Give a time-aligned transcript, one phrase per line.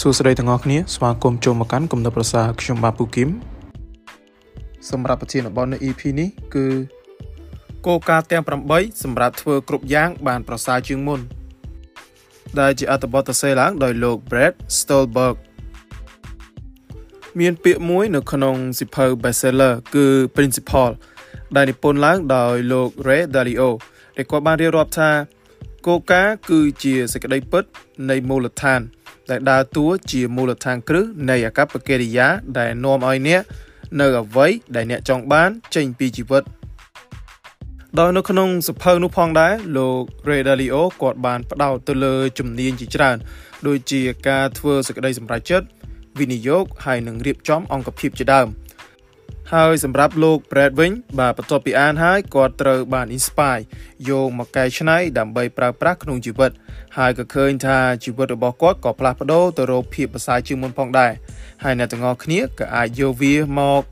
[0.00, 3.28] សួស្តីទាំងអស់គ្នាស្វាគមន៍ចូលមកកាន់គំនិតប្រសាខ្ញុំបាទពូគឹម
[4.90, 6.66] សម្រាប់ប្រធានបទនៅ EP នេះគឺ
[7.86, 8.42] គោលការណ៍ទាំង
[8.72, 11.20] 8សម្រាប់ធ្វើគ្រប់យ៉ាង បាន ប្រសើរជាងមុន
[12.60, 15.36] ដែលជាអត្ថបទសរសេរឡើងដោយលោក Brad Stolberg
[17.40, 20.06] មានពាក្យមួយនៅក្នុងសិភៅ bestseller គឺ
[20.36, 20.92] Principle
[21.56, 23.70] ដែលនិពន្ធឡើងដោយលោក Ray Dalio
[24.16, 25.10] ដែលគាត់បានរៀបរាប់ថា
[25.86, 27.64] គោលការណ៍គឺជាសេចក្តីពិត
[28.10, 28.82] នៃមូលដ្ឋាន
[29.30, 32.26] ដែលដើរតួជាមូលដ្ឋានគ្រឹះនៃអកប្បកិរិយា
[32.58, 33.42] ដែលនាំឲ្យអ្នក
[34.00, 36.42] នៅអ្វីដែលអ្នកចង់បានចេញពីជីវិត
[37.98, 43.16] ដោយនៅក្នុងសភៅនោះផងដែរលោក Ray Dalio គាត់បានផ្ដោតទៅលើជំនាញជាច្រើន
[43.66, 45.66] ដូចជាការធ្វើសេចក្តីសម្រេចចិត្ត
[46.18, 48.46] វិនិយោគហើយនឹងរៀបចំអង្គភាពជាដើម
[49.58, 53.62] ហើយសម្រាប់លោក Brad វិញបាទបន្ទាប់ពីអានហើយគាត់ត្រូវបាន inspire
[54.08, 56.50] យកមកកែច្នៃដើម្បីប្រើប្រាស់ក្នុងជីវិត
[56.98, 61.12] ហើយក៏ឃើញថាជីវិតរបស់គាត់ក៏ផ្លាស់ប្ដូរទៅរកភាពប្រសើរជាងមុនផងដែរ
[61.64, 63.82] ហើយអ្នកទាំងអស់គ្នាក៏អាចយកវាមក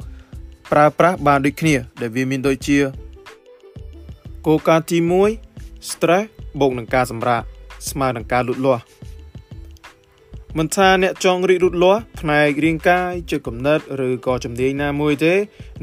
[0.72, 2.78] ប្រើប្រាស់បានដូចគ្នា ដែលវាមានដូចជា
[4.46, 4.98] គោលការណ៍ទី
[5.44, 6.24] 1 stress
[6.60, 7.42] បូកនឹងការសម្រាក
[7.90, 8.82] ស្មើនឹងការលូតលាស់
[10.58, 15.34] មិនថាអ្នកចង់រីករូតលាស់ផ្នែករាងកាយជាកំណត់ឬក៏ជំនាញណាមួយទេ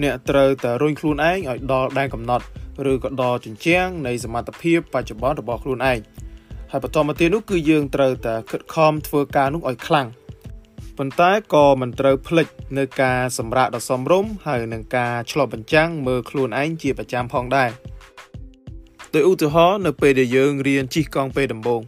[0.03, 2.45] អ្នកត្រូវតែរុញខ្លួនឯងឲ្យដល់ដែនកំណត់
[2.91, 5.99] ឬក៏ដល់ជញ្ជាំងនៃសមត្ថភាពបច្ចុប្បន្នរបស់ខ្លួនឯង
[6.71, 10.07] ហើយបន្តមកទៀតនោះគឺយើងត្រូវតែខិតខំធ្វើការនោះឲ្យខ្លាំង
[10.97, 17.69] ប៉ុន្តែក៏មិនត្រូវភ្លេចនៅការសម្រាកដ៏សមរម្យហើយនឹងការឆ្លប់បញ្ចាំងមើលខ្លួនឯងជាប្រចាំផងដែរ
[19.13, 21.81] ដោយឧទាហរណ៍នៅពេលដែលយើងរៀនជិះកង់ពេលដំបូង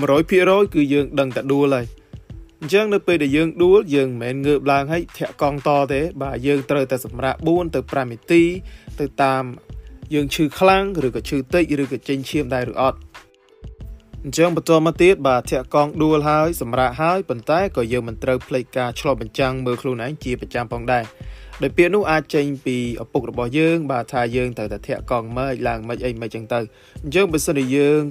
[0.00, 1.86] 100%គឺយើងដឹងតែដួលហើយ
[2.60, 8.42] អញ្ចឹងនៅពេលដែលយើងដួលយើងមិនមែនងើបឡើងហើយធាក់កង់តទេបាទយើងត្រូវតែសម្រាក4ទៅ5នាទី
[9.00, 9.44] ទៅតាម
[10.14, 12.98] យើងឈឺខ្លាំងឬក៏ឈឺតិចឬក៏ចេញឈាមដែរឬអត់
[14.24, 21.04] អញ្ចឹងបន្តមកទៀតបាទធាក់កង់ដួលហើយសម្រាប់ហើយប៉ុន្តែក៏យើងមិនត្រូវភ្លេចការឆ្លប់បញ្ចាំងមើលខ្លួនឯងជាប្រចាំផងដែរ
[21.62, 26.60] ដោយពាក្យនោះអាចចេញពីឪពុករបស់យើង បាទថាយើងត្រូវតែធាក់កង់មើលឡើងមិនអីមិនចឹងទៅ
[27.04, 28.02] អញ្ចឹងបើសិនជាយើង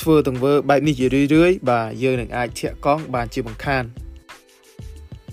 [0.00, 3.84] ធ្វើទង្វើបែបនេះជារឿយរឿយបាទយើងនឹងអាចធាក់កង់បានជាបង្ខាន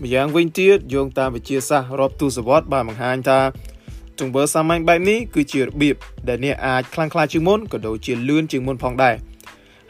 [0.01, 3.39] ម្យ៉ាងវិញទៀតយោងតាមវិទ្យាសាស្ត្ររាប់ទសវត្សរ៍បានបង្ហាញថា
[4.19, 5.95] ទង្វើសាមញ្ញបែបនេះគឺជារបៀប
[6.27, 9.16] ដែលអ្នកអាចខ្លាំងក្លាជាងមុនក៏ដូចជាលឿនជាងមុនផងដែរ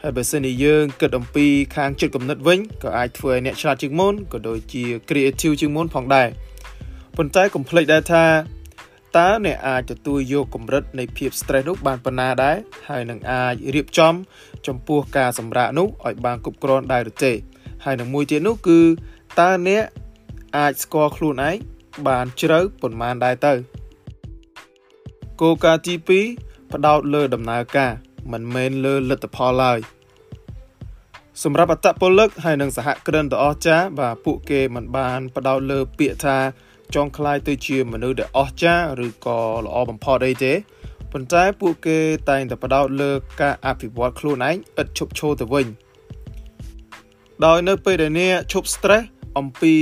[0.02, 1.46] ហើយបើសិនជាយើងគិតអំពី
[1.76, 6.28] ខាងចិត្តគំនិតវិញក៏អាចធ្វើឲ្យអ្នកឆ្លាតជាងមុនក៏ដូចជា creative ជាងមុនផងដែរ
[7.16, 8.24] ប៉ុន្តែកុំភ្លេចដែរថា
[9.18, 12.56] តើអ្នកអាចទទួលយកកម្រិតនៃភាព stress នោះបានប៉ុណ្ណាដែរ
[12.88, 14.14] ហើយនឹងអាចរៀបចំ
[14.66, 17.32] ចំពោះការសម្រាកនោះឲ្យបានគ្រប់គ្រាន់ដែរឬទេ
[17.84, 18.80] ហើយនឹងមួយទៀតនោះគឺ
[19.40, 19.84] តើអ្នក
[20.58, 21.56] អាចស្គាល់ខ្លួនឯង
[22.08, 23.54] បានជ្រៅប៉ុន្មានដែរទៅ
[25.40, 25.94] គោលការណ៍ទី
[26.34, 27.92] 2ផ្ដោតលើដំណើរការ
[28.32, 29.78] មិនមែនលើលទ្ធផលឡើយ
[31.42, 36.36] សម្រាប់អត្តពលិកហើយនិងសហគ្រិនដ៏អស្ចារ្យបាទពួកគេមិនបាន ផ្ដោតលើពាក្យថា
[36.94, 40.54] ចង់ក្លាយទៅជាមនុស្សដែលអស្ចារ្យឬក៏ល្អបំផុតអីទេ
[41.12, 41.98] ប៉ុន្តែពួកគេ
[42.30, 45.66] តែងតែបដោតលើការអភិវឌ្ឍខ្លួនឯងឥតឈប់ឈរទៅវិញ
[47.44, 49.04] ដោយនៅពេលដែលអ្នកឈប់ stress
[49.38, 49.74] អំពី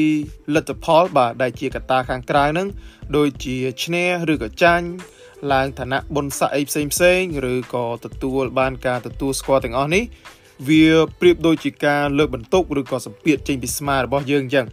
[0.55, 2.69] លទ្ធផលបាទដែលជាកត្តាខាងក្រៅហ្នឹង
[3.17, 4.87] ដូចជាឈ្នះឬក៏ចាញ់
[5.53, 7.21] ឡើងឋានៈបុណ្យស័ក្តិអីផ្សេងផ្សេង
[7.53, 10.05] ឬក៏ទទួលបានការទទួលស្គាល់ទាំងអស់នេះ
[10.69, 10.87] វា
[11.21, 14.67] ប្រៀបដូចជាការលើកបន្ទុកឬក៏សម្ពាធចេញពីស្មារតីរបស់យើងអញ្ចឹង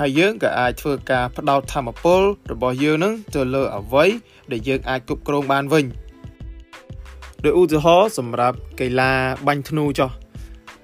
[0.00, 4.04] ហើយយើងក៏អាចធ្វើការផ្ដោតធម៌ពលរបស់យើងនឹងទៅលើអ្វី
[4.52, 5.84] ដែលយើងអាចគ្រប់គ្រងបានវិញ
[7.44, 9.12] ដោយឧទាហរណ៍សម្រាប់កីឡា
[9.46, 10.10] បាញ់ធ្នូចុះ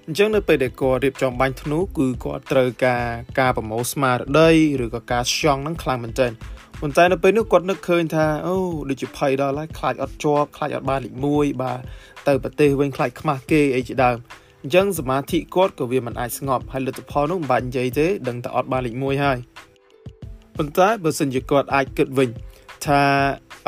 [0.06, 3.04] អញ្ចឹងនៅពេលដែលគាត់រៀបចំបាញ់ធ្នូគឺគាត់ត្រូវការ
[3.40, 4.50] ការប្រមូលស្មារតី
[4.84, 6.32] ឬក៏ការស្យង់ហ្នឹងខ្លាំងមែនទែន
[6.80, 8.56] ប៉ុន្តែនៅពេលនោះគាត់នឹកឃើញថាអូ
[8.88, 11.78] ដូចជាភ័យដល់ហើយខ្លាចអត់ជាប់ខ្លាចអត់បានលេខ1បាទ
[12.28, 14.16] ទៅប្រទេសវិញខ្លាចខ្មាស់គេអីជាដើម
[14.62, 19.38] អញ្ចឹងសមាធិគាត់ក៏វាមិនអាចស្ងប់ហើយលទ្ធផលនោះមិនបាច់និយាយទេដឹងតែអត់បានលេខ1ហើយ
[20.56, 22.28] ប៉ុន្តែបើសិនជាគាត់អាចគិតវិញ
[22.86, 23.02] ថា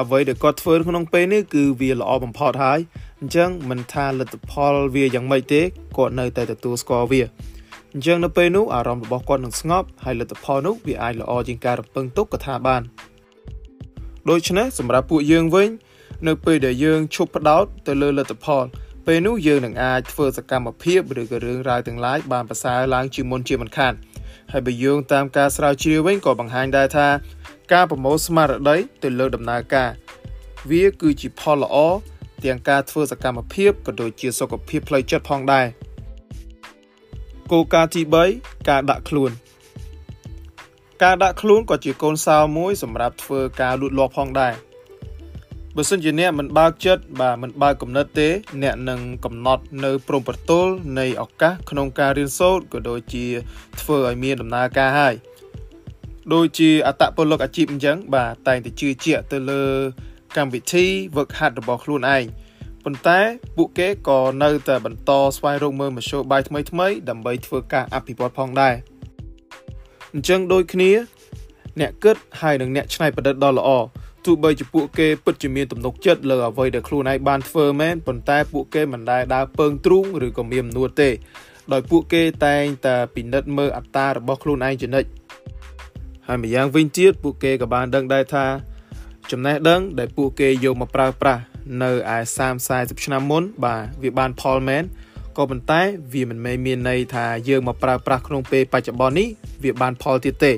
[0.00, 2.80] អ្វីដែលគាត់ធ្វើក្នុងពេលនេះគឺវាល្អបំផុតហើយ
[3.20, 5.62] អញ្ចឹងមិនថាលទ្ធផលវាយ៉ាងម៉េចទេ
[5.96, 7.22] គាត់នៅតែទទួលស្គាល់វា
[7.92, 12.82] អញ្ចឹងនៅពេលនោះអារម្មណ៍របស់គាត់នឹងស្ងប់ហើយលទ្ធផលនោះវាអាចល្អជាងការរំពឹងទុកក៏ថាបាន
[14.30, 15.68] ដូច្នេះសម្រាប់ពួកយើងវិញ
[16.26, 18.64] នៅពេលដែលយើងឈប់ផ្ដោតទៅលើលទ្ធផល
[19.06, 23.92] ពេលនោះយើងនឹងអាចធ្វើសកម្មភាពឬក៏រឿងរ៉ាវទាំងឡាយបានប្រសើរឡើងជាមុនជាមិនខាន
[24.52, 27.08] ហើយបើយោងតាមការស្រាវជ្រាវវិញក៏បង្ហាញដែរថា
[27.72, 29.90] ការប្រមូលស្មារតីទៅលើដំណើរការ
[30.70, 31.76] វាគឺជាផលល្អ
[32.44, 35.66] ទាំងការធ្វើសកម្មភាពក៏ដូចជាសុខភាពផ្លូវចិត្តផងដែរ
[37.52, 38.02] គោលការណ៍ទី
[38.36, 39.30] 3ការដាក់ខ្លួន
[41.02, 44.54] ការដាក់ខ្លួនក៏ជាកូនសោមួយសម្រាប់ធ្វើការលូតលាស់ផងដែរ
[45.76, 48.28] បើសិនជាអ្នកមិនបើកចិត្តបាទមិនបើកគំនិតទេ
[48.62, 53.24] អ្នកនឹងកំណត់នៅព្រំប្រទល់នៃឱកាសក្នុងការរៀនសូត្រក៏ដូចជា
[53.80, 55.14] ធ្វើឲ្យមានដំណើរការហើយ
[56.34, 59.64] ដូចជាអត្តពលិកអាជីពអញ្ចឹងបាទតែងតែជឿជាក់ទៅលើ
[60.36, 60.84] កម្មវិធី
[61.16, 62.24] វឹកហាត់របស់ខ្លួនឯង
[62.84, 63.20] ប៉ុន្តែ
[63.56, 68.74] ពួកគេក៏នៅតែបន្តស្វែងរកមើលមធ្យោបាយថ្មីថ្មីដើម្បីធ្វើការអភិវឌ្ឍផងដែរ
[70.12, 70.90] អញ្ចឹងដូចគ្នា
[71.80, 73.70] អ្នកគិតហើយនិងអ្នកច្នៃប្រឌិតដ៏ល្អ
[74.26, 81.10] ទោះបីជាពួកគេពិតជាមានទំនុកចិត្តលើអ្វីដែលខ្លួនឯងបានធ្វើមែនប៉ុន្តែពួកគេមិនដែលដើរពើងទ្រូងឬក៏មានអំណួតទេ
[81.72, 85.08] ដោយពួកគេតែងតែពិនិត្យមើលអត្តារបស់ខ្លួនឯងជានិច្ច
[86.26, 88.44] ហើយម្យ៉ាងវិញទៀតពួកគេក៏បានដឹងដែរថា
[89.30, 91.42] ចំណេះដឹងដែលពួកគេយកមកប្រើប្រាស់
[91.82, 94.84] នៅឯ30 40ឆ្នាំមុន បាទវាបានផលមែន
[95.36, 95.80] ក៏ប៉ុន្តែ
[96.12, 99.28] វាមិនមែនមានន័យថាយើងមកប្រើប្រាស់ក្នុងពេលបច្ចុប្បន្ននេះ
[99.64, 100.52] វាបានផលទៀតទេ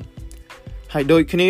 [0.92, 1.48] ហើយដូចគ្នា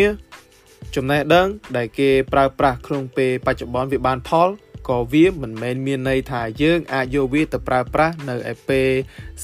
[0.95, 1.47] ចំណេះដឹង
[1.77, 4.49] ដែលគេប្រើប្រាស់ក្នុងពេលបច្ចុប្បន្នវាបានផល
[4.89, 8.89] ក៏វាមិនមែនមានន័យថាយើងអាចយកវាទៅប្រើប្រាស់នៅឯពេល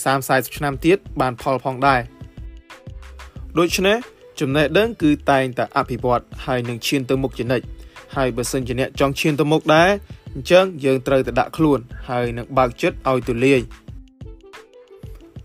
[0.03, 2.01] 30 40ឆ្នាំទៀតបានផលផងដែរ
[3.59, 3.97] ដូច្នេះ
[4.39, 7.65] ចំណេះដឹងគឺតែងតែអភិវឌ្ឍហើយនឹងឈានទៅមុខជានិច្ច
[8.15, 9.89] ហើយបើសិនជាអ្នកចង់ឈានទៅមុខដែរ
[10.33, 13.61] អញ្ចឹងយើងត្រូវតែដាក់ខ្លួន ហើយនឹងបើកចិត្តឲ្យទូលាយ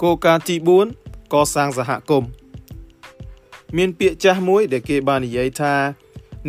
[0.03, 0.57] គោលការណ៍ទី
[0.95, 2.29] 4កសាងសហគមន៍
[3.77, 5.75] មានពាក្យចាស់មួយដែលគេបាននិយាយថា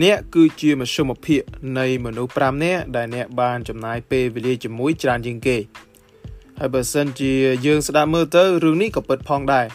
[0.04, 1.42] អ្នកគឺជាមធ្យមភាគ
[1.80, 5.58] នៃមនុស្ស5នាក់ដែលអ្នកបានចំណាយពេលវេលាជាមួយច្រើនជាងគេ
[6.60, 7.34] ហើយបើសិនជា
[7.66, 9.68] យើងស្ដាប់មើលទៅរឿងនេះក៏ពិតផងដែរ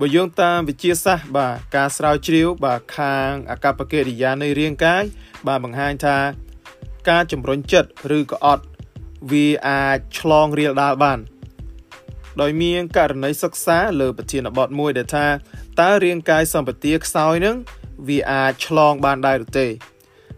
[0.00, 5.04] បើយោងតាមវិទ្យាសាស្ត្របាទការស្រាវជ្រាវបាទខាងអកប្បកិរិយានៃរាងកាយ
[5.46, 6.18] បាទបង្ហាញថា
[7.08, 7.88] ការជំរុញចិត្ត
[8.18, 8.64] ឬក៏អត់
[9.30, 11.18] វាអាចឆ្លងរាលដាលបាន
[12.40, 15.26] ដោយមានករណីសិក្សាលើប្រធានបទមួយដែលថា
[15.80, 17.56] តើរាងកាយសម្បទាខ្សោយនឹង
[18.08, 19.66] វាអាចឆ្លងបានដែរឬទេ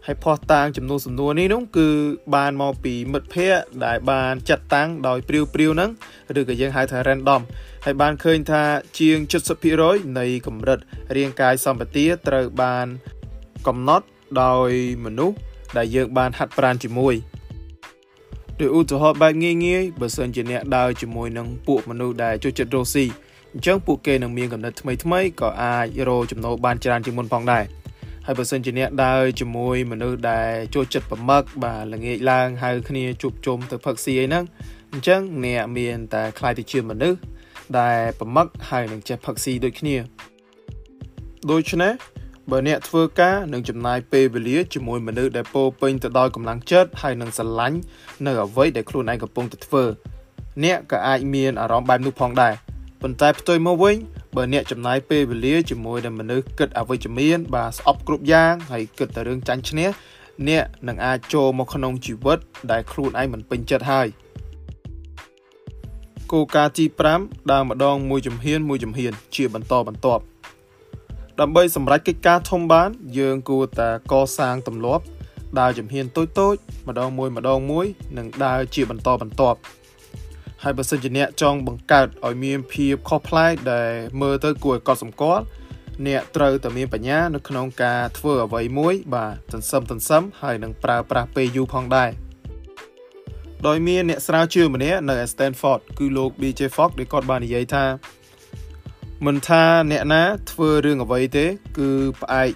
[0.05, 1.89] ហើយផុសតាងចំនួនសំណួរនេះនោះគឺ
[2.35, 5.91] បានមកពីមិត្តភ័ក្តិដែលបានចាត់តាំងដោយព្រាវព្រាវហ្នឹង
[6.39, 7.41] ឬក៏យើងហៅថា random
[7.85, 8.63] ហើយបានឃើញថា
[8.99, 9.17] ជាង
[9.67, 10.79] 70%នៃកម្រិត
[11.15, 12.87] រាងកាយសម្បទាត្រូវបាន
[13.67, 14.05] កំណត់
[14.43, 14.71] ដោយ
[15.05, 15.35] មនុស្ស
[15.77, 17.15] ដែលយើងបានហាត់ប្រាណជាមួយ
[18.59, 23.05] ដោយឧទាហរណ៍បែបងាយងាយបើសិនជាអ្នកដើរជាមួយនឹងពួកមនុស្សដែលចូលចិត្តរស់ស៊ី
[23.53, 27.63] អញ្ចឹងពួកគេនឹងមានកំណត់ថ្មីថ្មីក៏អាចរកចំណូលបានច្រើនជាងមុនផងដែរ
[28.25, 34.43] ហើយបើសិនជាអ្នកដើរជាមួយមនុស្សដែលចូលចិត្តប្រមឹកបាទល្ងាចឡើងហៅគ្នាជួបជុំទៅផឹកស៊ីអីហ្នឹង
[34.91, 37.19] អញ្ចឹងអ្នកមានតែខ្លាយទៅជាមនុស្ស
[37.79, 39.95] ដែលប្រមឹកហើយនឹងចេះផឹកស៊ីដូចគ្នា
[41.51, 41.93] ដូច្នេះ
[42.51, 47.77] បើអ្នកធ្វើការនឹងចំណាយពេលវេលាជាមួយមនុស្សដែលពោពេញទៅដោយកម្លាំងចិត្តហើយនឹងស្រឡាញ់
[48.25, 49.83] នៅអ្វីដែលខ្លួនឯងកំពុងតែធ្វើ
[50.63, 52.53] អ្នកក៏អាចមានអារម្មណ៍បែបនោះផងដែរ
[53.01, 53.95] ប៉ុន្តែផ្ទុយមកវិញ
[54.35, 59.89] បើអ្នកចំណាយពេលវេលាជាមួយនឹងមនុស្សគិតអវិជ្ជមាន បាទស្អប់គ្រប់យ៉ាងហើយគិតតែរឿងចាញ់ឈ្នះ
[60.47, 62.39] អ្នកនឹងអាចចូលមកក្នុងជីវិត
[62.71, 64.07] ដែលខ្លួនឯងមិនពេញចិត្តហើយ
[66.31, 66.85] គោលការណ៍ទី
[67.17, 70.23] 5ដើរម្ដងមួយជំហានមួយជំហាន ជាបន្តបន្ទាប់
[71.39, 75.03] ដើម្បីសម្រេចកិច្ចការធំបាន យើងគួរតែកសាងទម្លាប់
[75.59, 76.55] ដើរជំហានតូចតូច
[76.87, 77.85] ម្ដងមួយម្ដងមួយ
[78.17, 79.57] និងដើរជាបន្តបន្ទាប់
[80.63, 83.91] ហើយបើសិនជាអ្នកចង់បង្កើតឲ្យមានភាពខុសប្លែកដែល
[84.21, 85.43] មើលទៅគួរឲ្យកត់សម្គាល់
[86.07, 92.09] អ្នកត្រូវតែមានបញ្ញា នៅក្នុងការធ្វើអ្វីមួយ បាទទន្សឹមទន្សឹមហើយនឹងប្រើប្រាស់ពេលយូរផងដែរ
[93.67, 97.85] ដោយមានអ្នកស្រាវជ្រាវម្នាក់នៅ Stanford គឺលោក BJ Fogg ដែលគាត់បាននិយាយថា
[99.25, 101.45] មិនថាអ្នកណាធ្វើរឿងអ្វីទេ
[101.77, 101.89] គឺ
[102.21, 102.51] ផ្អែក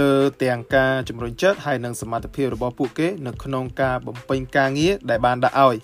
[0.00, 5.76] លើទាំងការជំរុញចិត្តហើយនិងសមត្ថភាពរបស់ពួកគេ នៅក្នុងការបំពេញការងារដែលបានដាក់ឲ្យ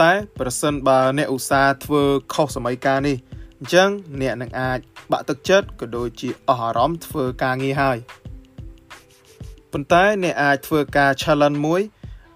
[0.00, 2.02] តែប្រសិនបើអ្នកឧស្សាហ៍ធ្វើ
[2.34, 3.16] ខុសសម័យកាលនេះ
[3.58, 3.88] អញ្ចឹង
[4.20, 4.78] អ្នកនឹងអាច
[5.12, 7.98] បាក់ទឹកចិត្តក៏ដូចជាអស់អារម្មណ៍ធ្វើការងារហើយ
[9.72, 11.82] ប៉ុន្តែអ្នកអាចធ្វើការ challenge មួយ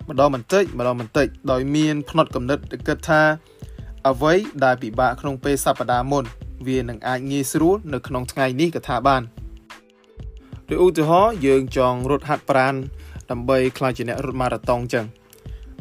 [0.08, 3.22] ម្ដងបន្តិចម្ដងបន្តិចដោយមានផ្នត់កំណត់គិតថា
[4.08, 4.34] អ្វី
[4.64, 6.24] ដែលពិបាកក្នុងពេលសប្តាហ៍មុន
[6.68, 9.22] វានឹងអាចងាយស្រួលនៅក្នុងថ្ងៃនេះក៏ថាបាន
[10.68, 12.74] ដោយឧទាហរណ៍យើងចង់រត់ហាត់ប្រាណ
[13.30, 15.04] ដើម្បីក្លាយជាអ្នករត់ម៉ារ៉ាតុងចឹង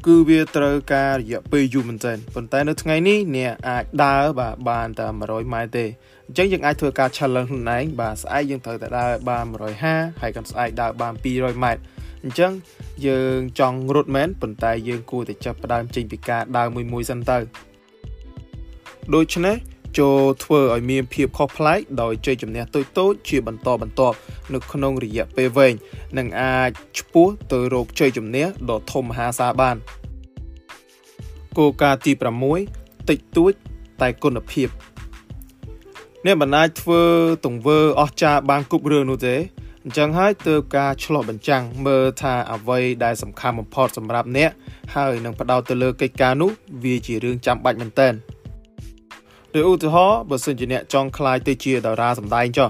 [0.05, 5.85] គឺវាត្រូវការរយៈពេលយូរមែនទែនប៉ុន្តែនៅថ្ងៃនេះអ្នកអាចដើរបាទបានតែ100ម៉ែត្រទេ
[6.27, 9.45] អញ្ចឹងយើងអាចធ្វើការ challenge ខ្លួនឯងបាទស្អែកយើងត្រូវតែដើរបាន
[9.83, 11.81] 150ហើយកាន់ស្អែកដើរបាន200ម៉ែត្រ
[12.23, 12.51] អញ្ចឹង
[13.07, 17.37] យើងចង់រត់មែនប៉ុន្តែយើងគួរតែចាប់ផ្ដើមចេញពីការដើរមួយមួយសិនទៅ
[19.15, 19.55] ដូច្នេះ
[19.99, 24.17] ចូលធ្វើឲ្យមានភាពខុសប្លែកដោយជ័យជំនះតូចតូចជាបន្តបន្ទាប់
[24.53, 25.73] នៅក្នុងរយៈពេលវែង
[26.17, 29.75] និងអាចឆ្ពោះទៅរកជ័យជំនះដ៏ធំមហាសាលបាន
[31.57, 32.11] គោលការណ៍ទី
[32.61, 33.53] 6តិចតួច
[34.01, 34.67] តែគុណភាព
[36.25, 37.01] អ្នកមិនអាចធ្វើ
[37.45, 39.35] ទង្វើអស្ចារ្យបានគ្រប់រឿងនោះទេ
[39.83, 44.51] អញ្ចឹងហើយទើបការឆ្លោះបញ្ចាំងមើលថាអ្វីដែលសំខាន់បំផុតសម្រាប់អ្នក
[44.95, 46.51] ហើយនឹងផ្ដោតទៅលើកិច្ចការនោះ
[46.83, 48.24] វាជារឿងចាំបាច់មែនទែនដោយ
[49.69, 52.69] ឧទាហរណ៍បើសិនជាអ្នកចង់ក្លាយទៅជាតារាសម្ដែងចុះ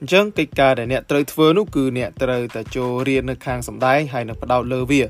[0.00, 5.02] អញ្ចឹងកិច្ចការដែលអ្នកត្រូវធ្វើនោះគឺអ្នកត្រូវតែចូលរៀននៅខាងសម្ដែងហើយនឹងផ្ដោតលើវា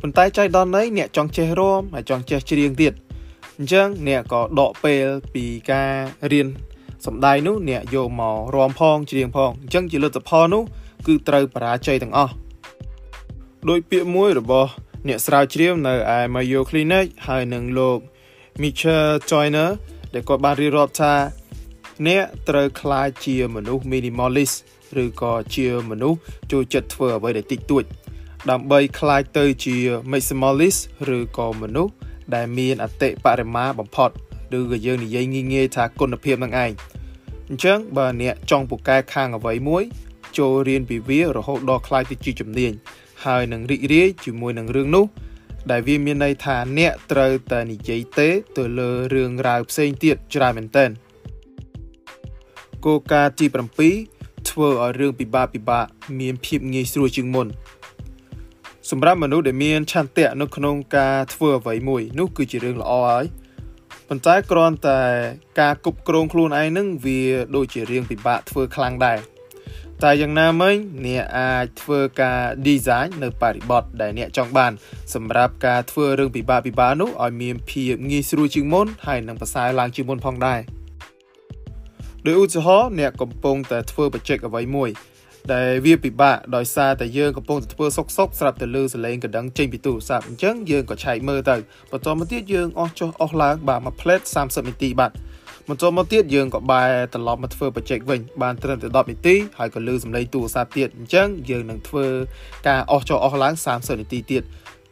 [0.00, 2.92] ប៉ុន្តែចៃដន្យនេះអ្នកចង់ចេះរាំហើយចង់ចេះច្រៀងទៀត
[3.58, 5.92] អញ្ចឹងអ្នកក៏ដកពេលពីការ
[6.32, 6.48] រៀន
[7.06, 10.62] សម្ដែងនោះអ្នកយកមករាំផងច្រៀងផងអញ្ចឹងជាលទ្ធផលនោះ
[11.06, 12.32] គឺត្រូវបរាជ័យទាំងអស់
[13.68, 14.70] ដោយពាក្យមួយរបស់
[15.08, 17.98] អ្នកស្រាវជ្រាវនៅឯ Mayo Clinic ហើយនឹងលោក
[18.60, 19.70] Mitchell Joyner
[20.12, 21.14] ដែលគាត់បានរៀបរាប់ថា
[22.06, 24.56] អ្នកត្រូវក្លាយជាមនុស្ស minimalist
[25.02, 26.18] ឬក៏ជាមនុស្ស
[26.52, 27.84] ចូលចិត្តធ្វើអ្វីដែលតិចតួច
[28.50, 29.76] ដើម្បីក្លាយទៅជា
[30.12, 30.80] maximalist
[31.16, 31.92] ឬក៏មនុស្ស
[32.34, 34.10] ដែលមានអតិបរមាបំផុត
[34.58, 36.72] ឬក៏យើងនិយាយងាយងាយថាគុណភាពនឹងឯង
[37.48, 39.84] អញ្ចឹងបើអ្នកចង់ពូកែខាងអ្វីមួយ
[40.38, 42.72] ចូលរៀនពីវារហូតដល់ខ្លាយទៅជាជំនាញ
[43.24, 45.04] ហើយនឹងរីករាយជាមួយនឹងរឿងនោះ
[45.70, 50.90] ដែលវាមានន័យថាអ្នកត្រូវតែនិយាយទេទៅលើរឿងរ៉ាវផ្សេងទៀតច្រើនមែនទែន
[52.84, 53.46] គោលការណ៍ទី
[53.98, 55.86] 7ធ្វើឲ្យរឿងពិបាកពិបាក
[56.20, 57.46] មានភាពងាយស្រួលជាងមុន
[58.90, 63.24] សម្រាប់មនុស្សដែលមានឆន្ទៈនៅក្នុងការធ្វើអ្វីមួយនោះគឺជារឿងល្អហើយ
[64.08, 65.00] ប៉ុន្តែគ្រាន់តែ
[65.60, 67.20] ការគប់គ្រងខ្លួនឯងនឹងវា
[67.56, 69.18] ដូចជារឿងពិបាកធ្វើខ្លាំងដែរ
[70.02, 70.74] តែយ៉ាងណាមិញ
[71.06, 74.72] អ្នកអាចធ្វើការ design នៅបរិបទដែលអ្នកចង់បាន
[75.14, 80.60] សម្រាប់ការធ្វើរឿងពិបាកពិបាកនោះឲ្យមានភាពងាយស្រួលជាងមុនហើយនឹងប្រសើរឡើងជាងមុនផងដែរ
[82.26, 84.90] ដោយឧទាហរណ៍អ្នកកំពុងតែធ្វើ project អ្វីមួយ
[85.52, 91.56] ដែលវាពិបាកដោយសារតែយើងកំពុងតែធ្វើសុកសុកស្រាប់តែលើសលេងកណ្ដឹងចេញពីទូរស័ព្ទអញ្ចឹងយើងក៏ឆែកមើលទៅ
[91.92, 95.12] បន្តមកទៀតយើងអស់ចុះអស់ឡើងបាទមួយផ្លេត30នាទីបាទ
[95.68, 102.06] បន្តមកទៀតយើងក៏បែរត្រឡប់មកធ្វើ project វិញបានត្រឹមតែ10នាទីហើយក៏លើសំឡេងទូរស័ព្ទទៀតអញ្ចឹងយើងនឹងធ្វើ
[102.68, 104.42] ការអស់ចុះអស់ឡើង30នាទីទៀត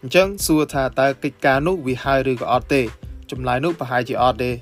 [0.03, 2.83] អញ្ចឹងសួរថាតើកិច្ចការនោះវាហើយឬក៏អត់ទេ
[3.31, 4.53] ចម្លើយនោះប្រហែលជាអត់ទេ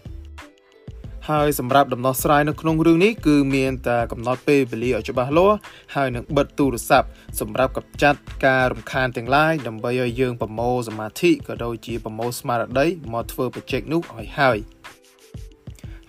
[1.31, 5.57] ហើយសម្រាប់ដំណោះស្រាយនៅក្នុងរឿងនេះគឺមានតែកំណត់ពេលវេលាឲ្យច្បាស់លាស់
[5.95, 7.09] ហើយនឹងបិទទូរស័ព្ទ
[7.41, 14.59] សម្រាប់កម្ចាត់ការរំខានទាំងឡាយដើម្បីឲ្យយើងប្រមូលសមាធិក៏ដូចជាប្រមូលស្មារតីមកធ្វើ project នោះឲ្យហើយ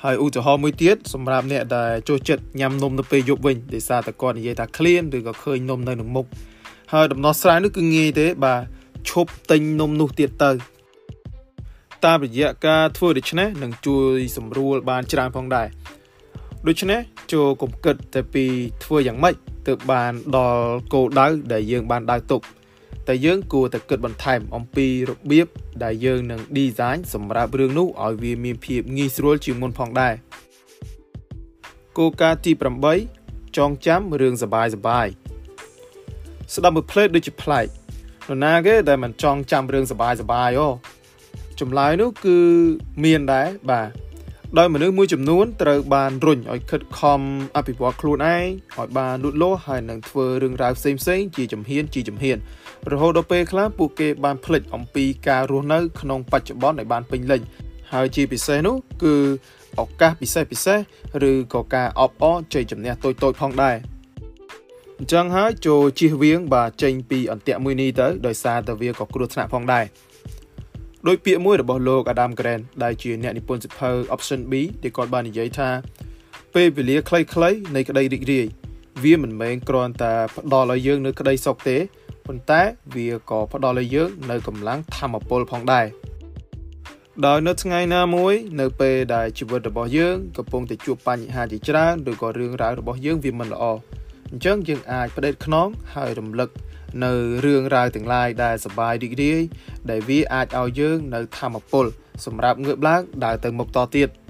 [0.04, 6.26] ហើយឧទាហរណ៍មួយទៀតសម្រាប់អ្នកដែលចូលចិត្តញ៉ាំនំនៅពេលយប់វិញដោយសារតែគាត់និយាយថាឃ្លានឬក៏ឃើញនំនៅនឹងមុខ
[6.94, 8.62] ហើយដំណោះស្រាយនោះគឺងាយទេបាទ
[9.10, 10.52] ឈប់ទិញនំនោះទៀតទៅ
[12.06, 15.68] តាមរយៈការធ្វើដូច្នេះនឹងជួយសម្រួលបានច្រើនផងដែរ
[16.68, 17.00] ដូច្នេះ
[17.34, 18.46] ចូលកុំគិតតែពី
[18.84, 19.36] ធ្វើយ៉ាងម៉េច
[19.68, 20.64] ទើបបានដល់
[20.94, 22.42] គោលដៅដែលយើងបានដៅទុក
[23.08, 25.48] តែយើងគួរតែគិតបន្ថែមអំពីរបៀប
[25.84, 30.14] ដែលយើងនឹង design សម្រាប់រឿងនោះឲ្យវាមានភាពងាយស្រួលជាងមុនផងដែរ
[31.98, 32.52] គោលការណ៍ទី
[33.06, 35.08] 8ចងចាំរឿងសបាយសបាយ
[36.54, 37.68] ស្ដាប់មួយផ្លេតដូចជាប្លែក
[38.28, 40.70] នរណាគេដែលមិនចងចាំរឿងសបាយសបាយអូ
[41.60, 42.38] ចម្លើយនោះគឺ
[43.04, 43.90] មានដែរបាទ
[44.58, 47.22] ដោយមនុស្សមួយចំនួនត្រូវបានរុញឲ្យខិតខំ
[47.56, 48.46] អភិវឌ្ឍខ្លួនឯង
[48.78, 52.38] ឲ្យបានលូតលាស់ហើយនឹងធ្វើរឿងរ៉ាវផ្សេងផ្សេងជាជំហានជាជំហាន
[52.92, 57.42] រហូតដល់ពេលខ្លះពួកគេបានភ្លេចអំពីការរស់នៅ ក្នុងបច្ចុប្បន្នឲ្យបានពេញលេញ
[57.94, 59.16] ហើយជាពិសេសនោះគឺ
[59.80, 60.80] ឱកាសពិសេសពិសេស
[61.30, 63.76] ឬក៏ការអបអរជ័យជំនះតូចតូចផងដែរ
[65.00, 69.86] អញ្ចឹងហើយចូលជៀសវាងបាទចេញពីអន្ទាក់មួយនេះទៅដោយសារតែវាក៏គ្រោះថ្នាក់ផងដែរ
[71.08, 75.70] ដោយពាក្យមួយរបស់លោក Adam Grant ដែលជាអ្នកនិពន្ធសៀវភៅ Option B ដែលគាត់បាននិយាយថា
[76.56, 78.46] ពេលវេលាខ្លីៗនៃក្តីរីករាយ
[79.04, 81.78] វាមិនមែនគ្រាន់តែផ្ដល់ឲ្យយើងនៅក្តីសុខទេ
[82.26, 82.62] ប៉ុន្តែ
[82.96, 85.86] វាក៏ផ្ដល់ឲ្យយើងនៅកម្លាំងធម៌ពលផងដែរ
[87.26, 93.64] ដោយនៅថ្ងៃណាមួយ នៅពេលដែលជីវិតរបស់យើងកំពុងតែជួបបញ្ហាជាច្រើនឬក៏រឿងរ៉ាវរបស់យើងវាមិនល្អ
[94.32, 96.50] អញ្ចឹងយើងអាចផ្ដេតខ្នងហើយរំលឹក
[97.04, 97.12] នៅ
[97.46, 99.42] រឿងរ៉ាវទាំងឡាយដែលសបាយរីករាយ
[99.90, 101.86] ដែលវាអាចឲ្យយើងនៅធម៌ពល
[102.26, 104.10] សម្រាប់ងើបឡើងដើរទៅមុខតទៀត។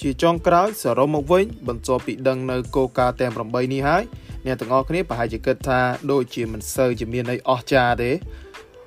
[0.00, 4.02] ជាចុងក្រោយសរុបមកវិញ បន្ទាប់ពីដឹងនៅគោលការណ៍ទាំង8នេះហើយ
[4.46, 8.12] អ្នកទាំងអស់គ្នាប្រហែលជាគិតថាដូចជាមិនសូវជាមានអីអស្ចារ្យទេ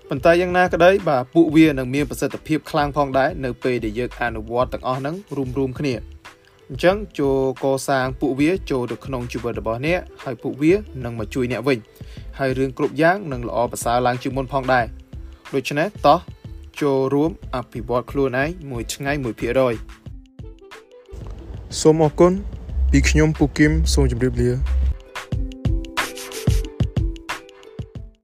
[0.09, 5.93] ប៉ុន្តែយ៉ាងណាក្តីបាទពួកវានឹងមានប្រសិទ្ធភាពខ្លាំងផងដែរនៅពេលដែលយើងអនុវត្តទាំងអស់ហ្នឹងរួមរួមគ្នា
[6.69, 10.73] អញ្ចឹងចូលកសាងពួកវាចូលទៅក្នុងជីវិតរបស់អ្នកហើយពួកវា
[11.05, 11.79] នឹងមកជួយអ្នកវិញ
[12.39, 14.85] ហើយរឿងគ្រប់យ៉ាងនឹងល្អប្រសើរឡើងជាងមុនផងដែរ
[15.53, 16.19] ដូច្នេះតោះ
[16.81, 20.00] ចូលរួមអភិវឌ្ឍខ្លួនឯងមួយថ្ងៃ1%
[21.79, 22.33] សូមអរគុណ
[22.91, 24.49] ពីខ្ញុំពូគឹមសូមជម្រាបលា